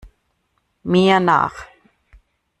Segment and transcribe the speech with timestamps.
[0.83, 1.67] Mir nach!